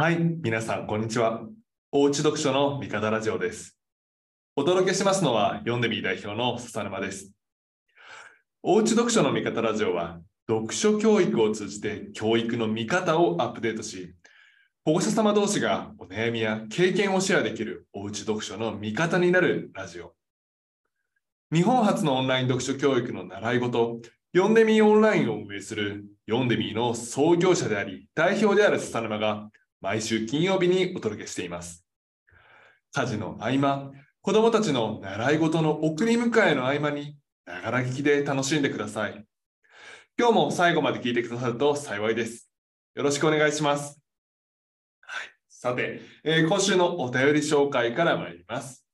[0.00, 1.42] はい、皆さん、こんにちは。
[1.90, 3.76] おうち読書の味方ラジオです。
[4.54, 7.32] お届けしますのは、読んでみ代表の笹沼です。
[8.62, 14.14] おうち読書の味方ラジオは、読書教育を通じて教育の見方をアップデートし、
[14.84, 20.14] 保護者様同士がお悩みや経験をシェアできるおうち読書の味方になるラジオ。
[21.52, 24.00] 日本初のオンライン読書教育の習い事、
[24.32, 31.84] 読んでみオンラインを運営する読んでみの創業者であり、代表である笹沼が、毎週金曜日にお届けしています。
[32.92, 33.92] 家事の合間、
[34.22, 39.24] 子供たちの習い事の送り迎えの合間に、ながら聞きで楽しんでください。
[40.18, 42.50] 今日も最後まで聞いてくださると幸いです。
[42.96, 44.00] よろしくお願いします。
[45.00, 48.84] はい、さて、えー、今週のお便り紹介から参ります。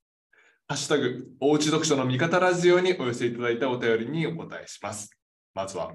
[0.69, 5.11] ハッシュタグ、おうち読書の味方ラジオにお寄せいただいたお便りにお答えします。
[5.55, 5.93] まずは、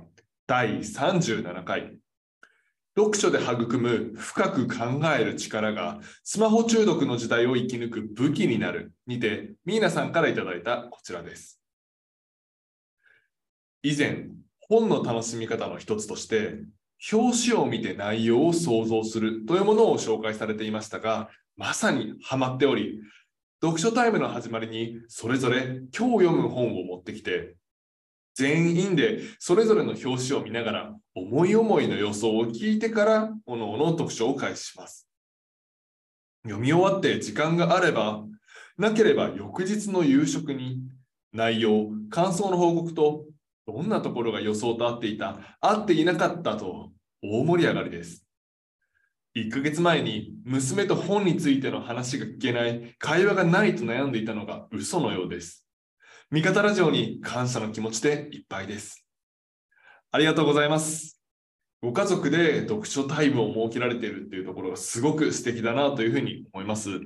[0.48, 1.96] 第37回、
[2.98, 11.62] 読書で育む深く考える力がスマホ中毒の時代を生き抜く武器になるにてミーナさんからいただいたこちらです。
[13.82, 14.28] 以前
[14.68, 16.60] 本の楽しみ方の一つとして
[17.14, 23.00] 表紙を見て内容を想像するというものを紹介されていましたがまさにハマっており
[23.62, 27.56] 読書タイムの始まりにそれぞれ今日読む本を持ってきて
[28.40, 35.10] 全員でそれぞれの表紙を見ながら思い思いの予想を聞いてからおのおの読書を開始します。
[36.44, 38.24] 読み終わって時間があれば、
[38.78, 40.80] なければ翌日の夕食に
[41.34, 43.26] 内容、感想の報告と
[43.68, 48.26] どんなところが予想と合っていた、合っていなかったと大盛り上がりです。
[49.36, 55.69] 1ヶ月前に娘と本についての話が聞けない、会話がないと悩んでいたのが嘘のようです。
[56.32, 59.04] 味方ラジオに感謝の気持ちでいっぱいです。
[60.12, 61.20] ありがとうございます。
[61.82, 67.00] ご家族で読書タイムを設けられているっていうところがすごく素敵だなというふうに思います。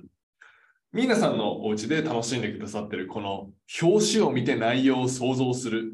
[0.92, 3.50] 皆さんのお家で楽しんでくださってるこの
[3.82, 5.94] 表紙を見て内容を想像する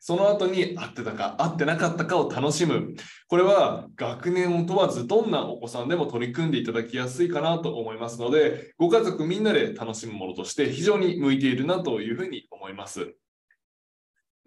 [0.00, 2.94] その後に合ってたか合ってなかったかを楽しむ。
[3.28, 13.14] これは学年を問わずどんなお子さんでも取り組んでいただきやすいかなと思いますので、ご家族みんなで楽しむものとして非常に向いているなというふうに思います。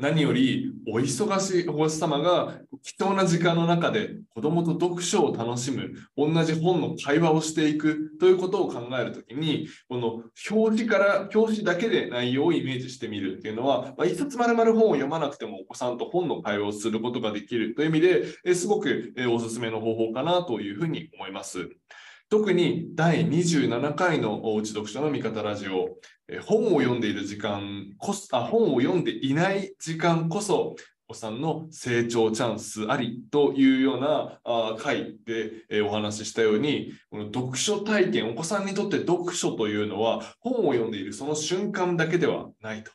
[0.01, 21.69] 何よりお忙しいお星様が貴重な時間の中で子供と読書を楽しむ同じ本の会話をしていくということを考えるときにこの表示から表紙だけで内容をイメージしてみるっていうのは、まあ、一冊まるまる本を読まなくてもお子さんと本の会話をすることができるという意味でえすごくおすすめの方法かなというふうに思います。
[22.31, 25.97] 特に第27回のおうち読書の味方ラジオ、
[26.39, 30.75] 本を読んでいる時間こそあ、本を読んでいない時間こそ、
[31.09, 42.91] お子さんの成長チャンスありというようなあ回で、えお話ししたように、この読書体験、お子さんにとって読書というのは、本を読んでいるその瞬間だけではないと。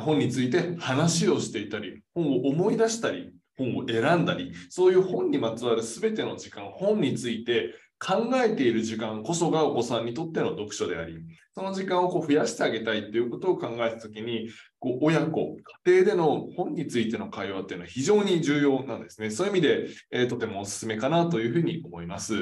[0.00, 11.18] 本について話をしていたり、本を思い出したり、本を選んだり、そういう本にまつわる全ての時間、本について考えている時間こそがお子さんにとっての読書であり、
[11.54, 19.30] その時間をこう増やしてあげたいということを考えたときに、こう親子、家庭での本についての会話っていうのは非常に重要なんですね。
[19.30, 22.34] そういう意味で、えー、とてもおすすめかなというふうに思います。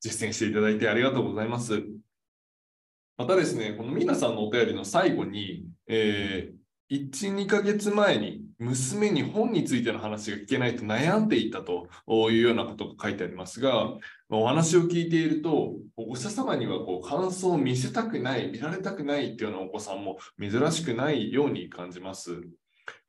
[0.00, 1.82] 実践していただいてありがとうございます。
[3.16, 11.88] またですね、この皆さんのお便りの最後に、えー1、2ヶ月前に娘に本についての話が聞けないと悩んでいたと
[12.30, 13.94] いうようなことが書いてありますが、
[14.30, 22.42] お話を聞いていると、お医者様にはこう感想を見せたくない、見られたくないっていうようなお子さんも珍しくないように感じます。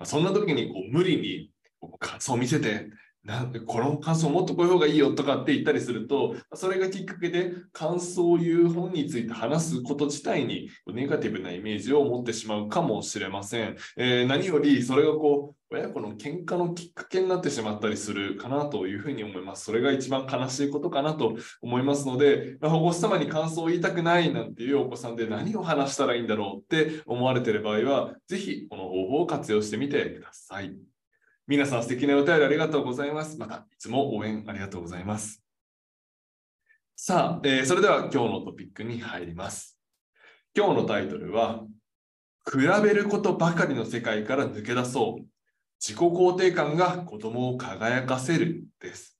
[0.03, 1.51] そんな時にこう無理に
[1.99, 2.87] 感想を見せて、
[3.25, 13.77] なんでこの感想もっとこういう方がいいよとかって言ったりすると、それがきっかけで感想を言う本について話すこと自体にネガティブなイメージを持ってしまうかもしれません。
[13.97, 19.65] えー、何よりそれがこう、親子の喧嘩のきっかけになってしまったりするかなというふうに思います。
[19.65, 30.94] それが一番悲しいことかなと思いますので、保護者様に感想を言いたくないなんていうお子さんで何を話したらいいんだろうって思われている場合は、ぜひこの方法を活用してみてください。
[31.47, 33.37] 皆さん素敵なお便りありがとうございます。
[33.37, 35.43] また、いつも応援ありがとうございます。
[36.95, 39.77] さあ、えー、それでは今日のトピックに入ります。
[40.55, 41.63] 今日のタイトルは、
[42.51, 45.25] 比べることばかりの世界から抜け出そう。
[45.79, 49.19] 自己肯定感が子供を輝かせるです。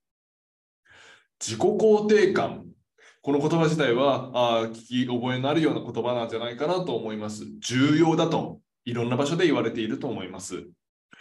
[1.39, 2.65] 自己肯定感。
[3.21, 7.43] この言葉自体はあ聞き覚えのあるような言葉なんじゃないかなと思います。
[7.59, 10.67] 重要だといろんな場所で言われていると思います。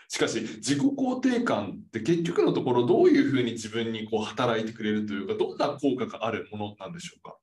[0.08, 7.36] しかし、自己肯定感って結局のところどういうふうに自分にこう働いてくれるというか、どんな効果があるものなんでしょうか？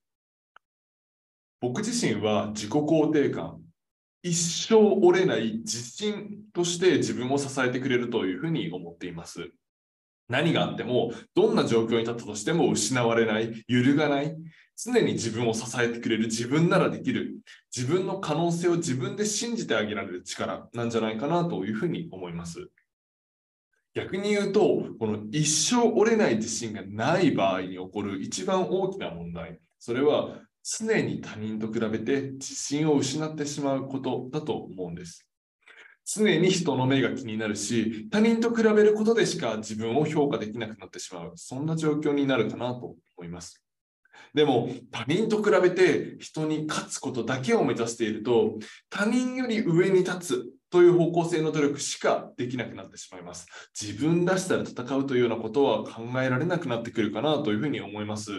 [1.59, 3.61] 僕自身は自己肯定感、
[4.23, 4.35] 一
[4.67, 9.51] 生折れない自信として自分を支えてくれるというふうに思っています。
[10.29, 14.35] 何があっても、どんな状況に立ったとしても失われない、揺るがない、
[14.83, 17.36] 常に自分を支えてくれる自分ならできる、
[17.75, 22.68] 自分の可能性を自分で信じてあげられる力なんじゃないかなというふうに思います。
[23.94, 35.28] 逆に言うと、この一生折れない自信がない場合に起こる一番大きな問題、それは常に他人と比べて自信を失ってしまうことだと思うんです。
[36.06, 43.62] 常に人の目が気になるし、他人と比べることでしか自分を評価できなくなってしまう、そんな状況になるかなと思います。
[44.33, 48.59] でも他人と比べて人に勝つことだけを目指していると
[48.89, 53.45] 他人より上に立つという方向性の努力しかできなくなってしまいます。
[53.79, 58.31] 自分らしさで戦うというようなことは考えられなくなってくるかなというふうに思います。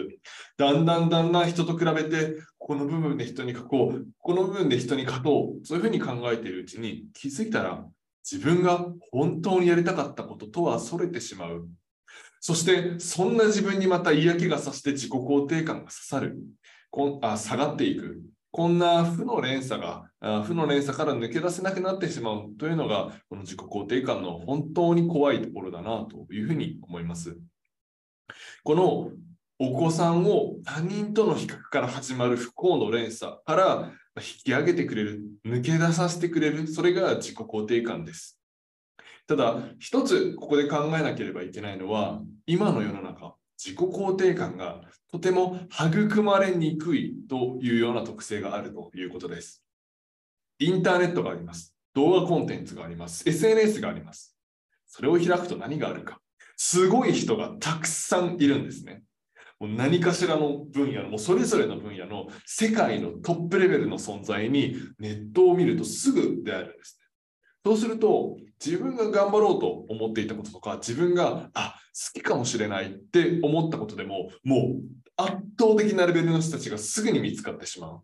[0.57, 7.85] だんだんだんだん人と比べて、この部分で人に書こう、この部分で人に勝とう、そういうふうに考えているうちに気づいたら
[8.29, 11.67] 自分が本当にやりたかったこととはそれてしまう。
[12.45, 16.37] そして、そんな自分にまた嫌気がさして自己肯定感が刺さる。
[16.91, 18.21] こんあ下がっていく。
[18.51, 20.09] こんな負の連鎖が、
[20.43, 27.37] 負の連鎖から抜け出せなくなってしまうというのが、この自己肯定感の本当に怖いところだなというふうに思います。
[28.65, 29.11] この
[29.57, 38.37] お子さんを他人との比較から始まる不幸の連鎖から引き上げてくれる、抜け出させてくれる、それが自己肯定感です。
[39.27, 44.81] ただ、一つここで考えなければいけないのは、今の世の中、自己肯定感が
[45.11, 49.63] とても育まれにくいというような特性があるということです。
[50.59, 51.75] インターネットがあります。
[51.93, 53.27] 動画コンテンツがあります。
[53.27, 54.35] SNS があります。
[54.87, 56.19] それを開くと何があるか。
[56.57, 59.03] すごい人がたくさんいるんですね。
[59.59, 67.03] もう何かしらの分野の、もうそれぞれの分野の世界のトップレベルの存在にネットを見るとすぐ出会えるんですね。
[67.65, 68.35] そうすると、
[68.65, 74.81] 自分が頑張ろうと思っていたこととか、自分が、あ、好きかもしれないって思ったことでも、もう
[75.17, 78.01] 圧倒的なレベルの人たちがすぐに見つかってしまう。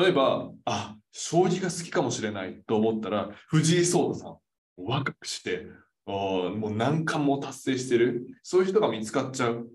[0.00, 4.36] 例えば、あ、将棋が好きかもしれないと思ったら、藤井聡太さん、
[4.76, 5.66] 若くして、
[6.06, 9.68] もう何冠も達成してる、そういう人が見つかっちゃう。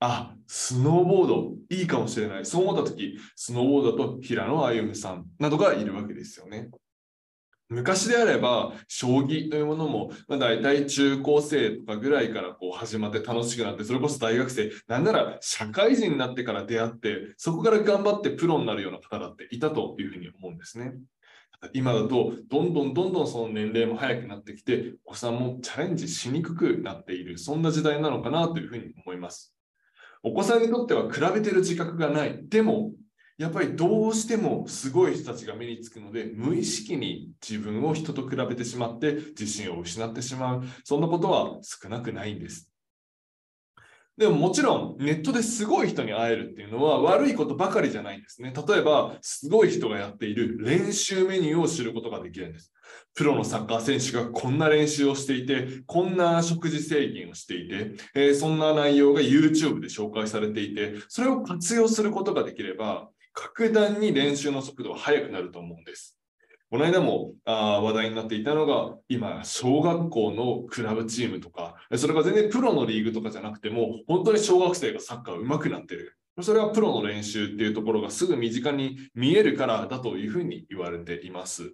[0.00, 2.46] あ、スノーボードいいかもしれない。
[2.46, 6.70] そう思ったとき、スノーボードと平野歩夢さんなどがいるわけですよね。
[7.70, 20.94] 昔であれば、将棋というものも、まあ、大体中高生とかぐらいからこう始まって楽しくなって、それこそ大学生、なんなら社会人になってから出会って、そこから頑張ってプロになるような方だっていたというふうに思うんですね。
[21.72, 29.54] 今だと、どんどんどんどんその年齢も早くなってきて、お子さんもチャレンジしにくくなっている、そんな時代なのかなというふうに思います。
[30.24, 32.48] お子さんにとっては比べてる自覚がない。
[32.48, 32.92] でも、
[33.40, 40.64] やっぱりどうしてもすごい人たちが目につくので、無意識に自分を人と比べてしまって自信を失ってしまう。
[40.84, 42.70] そんなことは少なくないんです。
[44.18, 48.52] でももちろんネットですごい人に会えるっていうのは悪いことばかりじゃないんですね。
[48.68, 52.74] 例えば、すごい人がやっている練習メニューを知ることができるんです。
[53.14, 66.16] プロのサッカー選手がこんな練習をしていて、こんな食事制限をしていて、えー、そんな内容が YouTube で紹介されていて、それを活用することができれば、格段に練習の速度は速くなると思うんです。
[66.70, 76.16] この間もあ話題になっていたのが、今、小学校のクラブチームとか、それが全然プロのリーグとかじゃなくても、本当に小学生がサッカー上手くなってる。
[76.42, 81.72] それはプロの練習っていうところがすぐ身近に見えるからだというふうに言われています。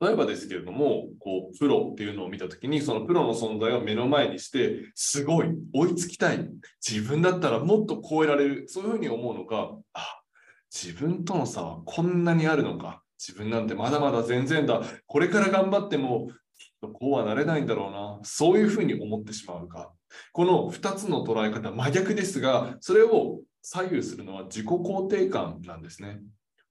[0.00, 6.48] 例えばですけれども、こう、プロっていうのを見たときに、そのプロの存在を目の前にして、すごい、追いつきたい。
[6.86, 8.68] 自分だったらもっと超えられる。
[8.68, 10.20] そういうふうに思うのか、あ、
[10.72, 13.02] 自分との差はこんなにあるのか。
[13.18, 14.82] 自分なんてまだまだ全然だ。
[15.06, 16.34] これから頑張っても、きっ
[16.80, 18.20] とこうはなれないんだろうな。
[18.22, 19.92] そういうふうに思ってしまうか。
[20.32, 26.20] この2つの捉え方、真逆ですが、それを左右するのは自己肯定感なんですね。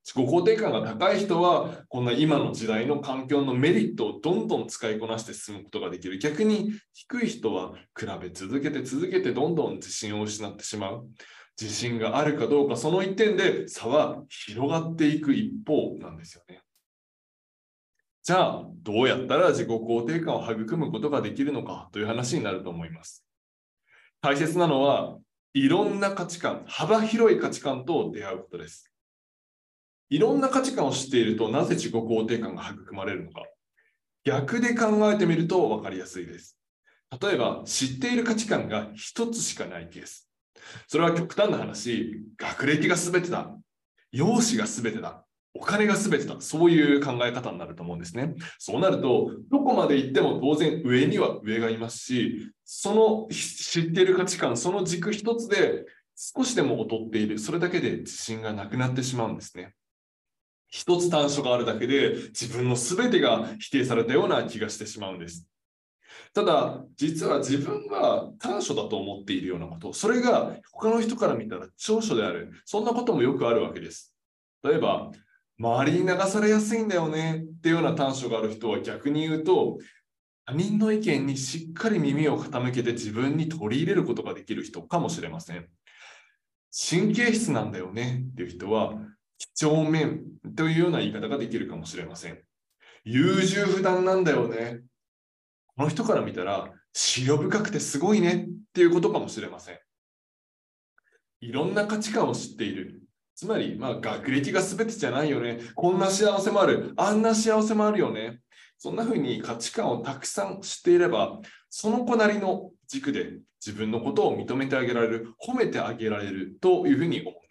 [0.08, 6.18] 自己肯定感が高い人は、こんな今の時代の環境のメリットをどんどん使いこなして進むことができる。
[6.18, 11.10] 逆に低い人は比べ続けて続けてどんどん自信を失ってしまう。
[11.60, 16.62] 自信があるかどうか、その一点で差は広がっていく一方なんですよね。
[18.24, 23.26] じゃあ、どうやったら自己肯定感を育むことができるのかという話になると思います。
[24.22, 25.18] 大切なのは、
[25.54, 28.94] いろんな価値観、幅広い価値観と出会うことです。
[30.10, 33.44] いろんな価値観を知っているとなぜ自己肯定感が育まれるのか。
[34.24, 36.58] 逆で考えてみると分かりやすいです。
[37.22, 40.30] 例えば、知っている価値観が一つしかないケース。
[40.88, 43.56] それは極端な話、学歴が全てだ。
[44.12, 45.24] 容姿が全てだ。
[45.54, 46.36] お金が全てだ。
[46.40, 48.36] そういう考え方になると思うんですね。
[48.60, 55.86] そうなると、どこまで行っても当然上には上がいますし、その知っている価値観、その軸一つで
[56.16, 57.40] 少しでも劣っている。
[57.40, 59.74] それだけで自信がなくなってしまうんですね。
[60.70, 65.48] 一つ短所があるだけで自分の全てが否定されたような気がしてしまうんです。
[66.34, 72.52] ただ、実は自分が短所だと思っているようなこと、それが他の人から見たら長所である。
[72.66, 74.14] そんなこともよくあるわけです。
[74.64, 75.12] 例えば、
[75.60, 79.80] 周りに流されやすいんだよねっていうような短所がある人は逆に言うと、
[80.46, 85.68] 他人の意見にしっかり耳を傾けて自分に取り入れることができる人かもしれません。
[86.72, 88.94] 神経質なんだよねっていう人は、
[89.38, 90.24] 几帳面
[90.56, 92.40] というような言い方ができるかもしれません。
[93.04, 94.82] 優柔不断なんだよね。
[95.76, 99.80] この人から見たら、資料深くてすごいねっていうことかもしれません。
[101.42, 103.02] いろんな価値観を知っている。
[103.36, 105.60] つまり、まあ、学歴が全てじゃないよね。
[105.76, 106.94] こんな幸せもある。
[106.98, 108.40] あんな幸せもあるよね。
[108.80, 111.40] そんな風に価値観をたくさん知っていれば、
[111.70, 117.47] その子なりの軸で自分のことを認めてあげられる、褒めてあげられるというふうに思う。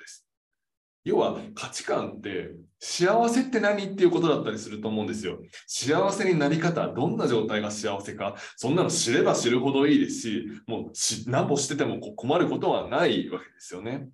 [1.07, 5.39] 要は価値観って幸せって何っていうことだったりすると思うんですよ。
[5.67, 14.09] 幸せになり方、どんな状態が幸せか、そんなの知れば知るほどいいですし、もう何歩してても困ることはないわけですよね。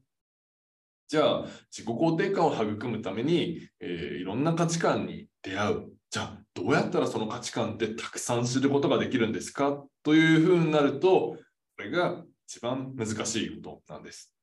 [1.08, 5.92] じゃあ、自己肯定感を育むために、えー、いろんな価値観に出会う。
[6.10, 9.82] じゃあ、どうやったらその価値観ってたくさん知ることができるんですか？
[10.02, 11.38] というふうになると、こ
[11.78, 14.34] れが一番難しいことなんです。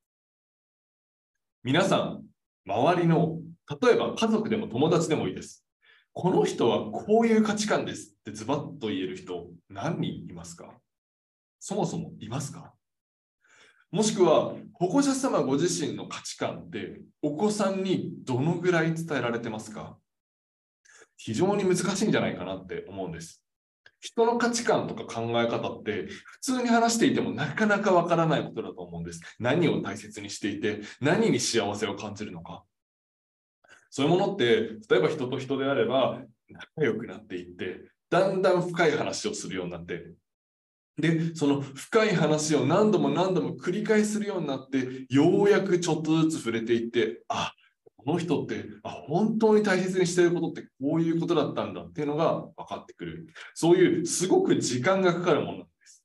[1.64, 2.24] 皆さん、
[2.70, 3.40] 周りの、
[3.82, 5.66] 例えば家族でも友達でもいいです。
[6.14, 10.74] この人はこういう価値観ですってズバッと言える人何人いますか？
[11.60, 12.74] そもそもいますか？
[13.92, 19.98] もしくは保護者様ご自身の価値観ってお子さんにどのぐらい伝えられてますか？
[21.18, 23.44] 非常に難しいんじゃないかなって思うんです。
[24.00, 29.22] 人の価値観とか考え方って普通に話していてもなかなかわからないことだと思うんです。
[29.40, 32.64] 何を大切にしていて何に幸せを感じるのか。
[33.90, 40.12] そういうものって例えば人と人であれば仲良くなっていってだんだん深い話をするようになって
[41.00, 47.54] で、その深い話を何度も何度も繰り返するようになって、ようやくちょっとずつ触れていって、あ、
[48.04, 53.28] この人ってあ本当に大切にしていることってこういうことだったんだっていうのが分かってくる。
[53.54, 56.04] そういうすごく時間がかかるものなんです。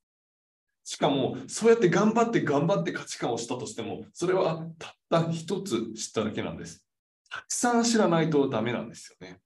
[0.85, 6.85] しかも、そうやって頑張って頑張って価値観をしたとしても、それはたった一つ知っただけなんです。
[7.31, 9.41] たくさん知らないとダメなんですよね。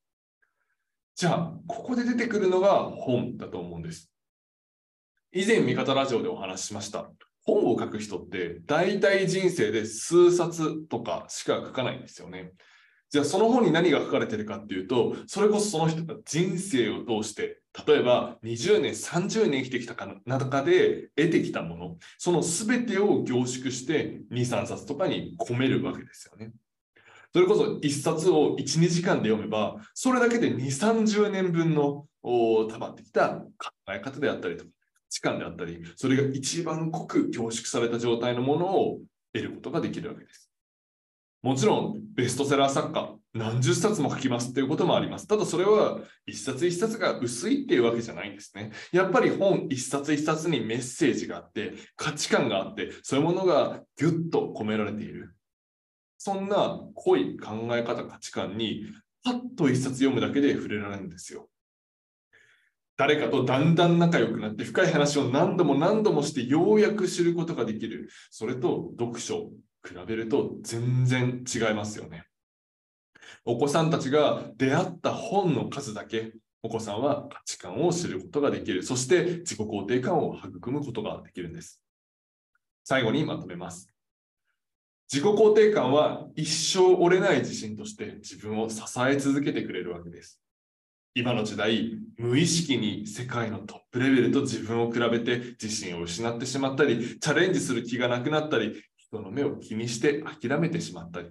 [1.14, 4.10] じゃあ、ここで出てくるのが本だと思うんです。
[5.32, 7.10] 以前、味方ラジオでお話ししました。
[7.48, 12.52] 本を書く人って大体人生で数冊とかしか書かないんですよね。
[13.08, 26.52] じゃあその本に何が書かれてるかっていうと、それこそその人が人生を通して、例えば20年、30年生きてきた中で得てきたもの、その全てを凝縮して2、3冊とかに込めるわけですよね。
[27.32, 34.70] それこそ1冊を1、2時間で読めば、それだけで2、30年分の溜まってきた考え方であったりとか、
[35.08, 39.00] 値観であったり、それが一番濃く凝縮された状態のものを
[39.32, 40.50] 得ることができるわけです。
[41.42, 45.28] もちろん、ベストセラー作家、何十冊も書きますっていうこともあります。
[45.28, 48.72] ただそれは一冊一冊が薄いっていうわけじゃないんですね。
[48.90, 55.34] やっぱり本一冊一冊にメッセージがあって、価値観があって、そういうものがぎゅっと込められている。
[56.16, 58.86] そんな濃い考え方、価値観に、
[59.22, 61.48] パッと一冊読むだけで触れられるんですよ。
[62.98, 68.10] 誰かとだんだん仲良くなって深い話を何度も何度もしてようやく知ることができる。
[68.28, 69.50] それと読書、
[69.86, 72.24] 比べると全然違いますよね。
[73.44, 78.82] お子さんたちが出会った本の数だけ、お子さんは価値観を知ることができる。
[78.82, 81.80] そして自己肯定感を育むことができるんです。
[82.82, 83.88] 最後にまとめます。
[85.08, 90.40] 自己肯定感は一生折れない自信として自分を支え続けてくれるわけです。
[91.14, 101.28] 今の時代、無意識に世界のトップレベルと自分を比べて自信を失ってしまったり、チャレンジする気がなくなったり、人の目を気にして諦めてしまったり、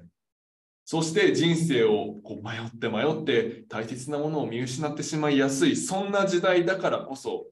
[0.83, 7.47] そして人生をこう迷って迷って大切なものを見失ってしまいやすい、そんな時代だからこそ、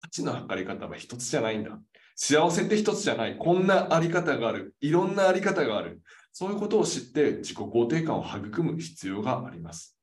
[0.00, 1.78] 価値の測り方は一つじゃないんだ。
[2.16, 3.36] 幸せって一つじゃない。
[3.36, 4.74] こんなあり方がある。
[4.80, 6.02] いろんなあり方がある。
[6.32, 9.98] そういうことを知って自己肯定感を育む必要があります。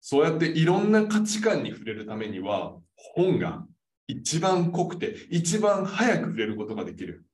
[0.00, 3.66] そうやっていろんな価値観に触れるためには、本が
[4.06, 7.24] 一番濃くて、一番早く触れることができる。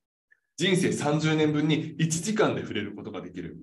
[0.57, 3.57] 人生30年分に1時間で触れることができる。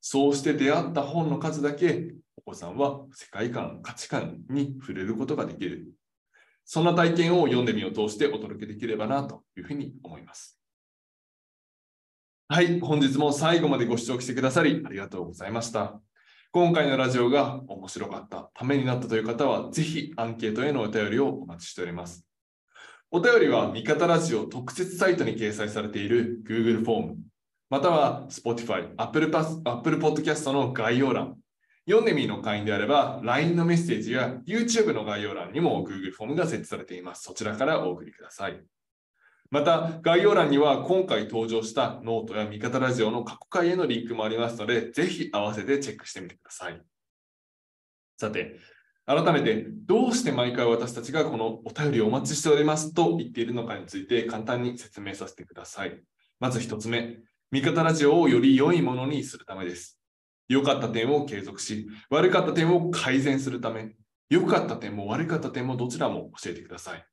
[0.00, 5.88] そうして出会った本の数だけ、お子さんは世界観、価値観に触れることができる。
[6.64, 10.60] そんな体験を読んでみを通してお届けできればなというふうに思います。
[12.48, 16.00] はい、本日も最後までご視聴してくださりありがとうございました。
[16.56, 22.26] 今回のラジオが面白かった、ためになったという方は、ぜひアンケートへのお便りをお待ちしております。
[23.10, 27.16] お便りは味方ラジオ特設サイトに掲載されている Google フォーム、
[27.68, 29.30] または Spotify、Apple,
[29.66, 31.36] Apple Podcast の概要欄、
[31.84, 37.24] ヨンデミーの会員であれば LINE のメッセージや YouTube の概要欄にも Google フォームが設置されています。
[37.24, 38.64] そちらからお送りください。
[39.50, 46.82] また、概要欄には今回登場したノートや味方ラジオの過去回へのリンクもありますので、ぜひ合わせてチェックしてみてください。
[48.18, 48.56] さて、
[49.04, 56.02] 改めて、どうして毎回私たちがこのお便りをお待ちしておりますと言っているのかについて簡単に説明させてください。
[56.40, 57.18] まず1つ目、
[57.52, 60.00] 味方ラジオをより良いものにするためです。
[60.48, 63.94] 良かった点を継続し、悪かった点を改善するため、
[64.28, 67.06] 良かった点も悪かった点もどちらも教えてください。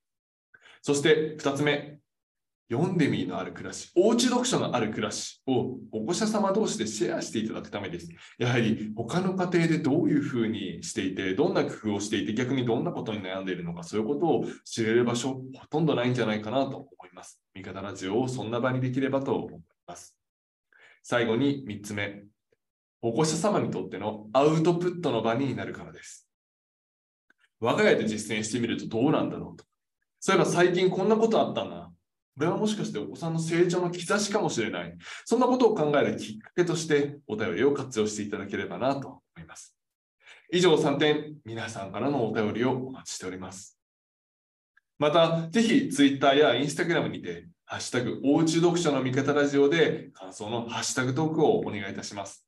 [0.82, 2.00] そして2つ目、
[2.74, 8.08] 読んでみのある暮らし、おうち読書のある暮らしを保護者様同士でシェアしていただくためです。
[8.36, 17.40] やはり他の家庭でどういうふうにしていて、どんな工夫をしていて、逆にどんなことに悩んでいるのか、そういうことを知れる場所、ほとんどないんじゃないかなと思います。
[17.54, 20.16] 味方ラジオをそんな場にできればと思います。
[21.02, 22.24] 最後に3つ目、
[23.00, 26.28] 保護者様にとってのアウトプットの場になるからです。
[27.60, 29.64] 我が家で実践してみるとどうなんだろうと。
[30.18, 31.93] そういえば最近こんなことあったな。
[32.36, 34.96] これはもしかしてお子さんの成長の兆しかもしれない。
[35.24, 39.76] そんなことを考えるきっかけとしてお便りを活用していただければなと思います。
[40.52, 43.78] 以上3点、皆さんからのお便りをお待ちしております。
[44.98, 52.46] また、ぜひ Twitter や Instagram にて、ハッシュタグ、おうち読書の味方ラジオで感想のハッシュタグトークをお願いいたします。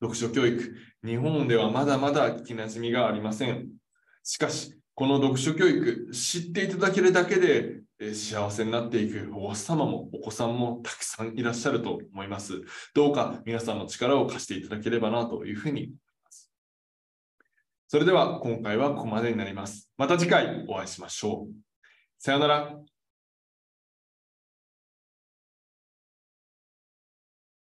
[0.00, 0.74] 読書教育、
[1.04, 3.68] 日本ではまだまだ聞きなじみがありません。
[4.22, 12.62] しかし、この読書教育、知っていただけるだけで幸せになっていくお子様もお子さんもたくさんいらっしゃると思います。
[12.94, 16.50] どうか皆さんの力を貸していただければなというふうに思います。
[17.88, 19.90] それでは今回はここまでになります。
[19.96, 21.54] また次回お会いしましょう。
[22.18, 22.93] さようなら。